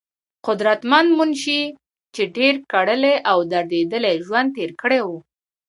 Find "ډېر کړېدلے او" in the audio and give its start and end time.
2.37-3.37